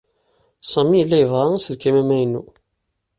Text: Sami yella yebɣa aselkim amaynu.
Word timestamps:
Sami 0.71 0.95
yella 0.99 1.17
yebɣa 1.19 1.45
aselkim 1.57 1.95
amaynu. 2.01 2.41